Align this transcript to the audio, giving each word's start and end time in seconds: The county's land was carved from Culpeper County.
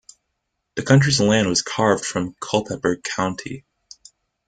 The 0.77 0.81
county's 0.83 1.21
land 1.21 1.47
was 1.47 1.61
carved 1.61 2.03
from 2.05 2.33
Culpeper 2.41 2.97
County. 3.03 3.65